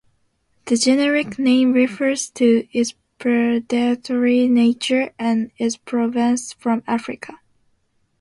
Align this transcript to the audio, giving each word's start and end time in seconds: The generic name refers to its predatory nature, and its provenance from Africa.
The 0.65 0.77
generic 0.77 1.37
name 1.37 1.73
refers 1.73 2.27
to 2.31 2.67
its 2.75 2.95
predatory 3.19 4.47
nature, 4.47 5.13
and 5.19 5.51
its 5.59 5.77
provenance 5.77 6.53
from 6.53 6.81
Africa. 6.87 7.39